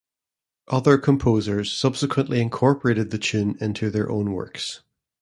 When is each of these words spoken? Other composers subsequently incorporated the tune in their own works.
Other 0.69 0.97
composers 0.97 1.71
subsequently 1.71 2.41
incorporated 2.41 3.11
the 3.11 3.19
tune 3.19 3.55
in 3.61 3.73
their 3.73 4.11
own 4.11 4.31
works. 4.33 4.81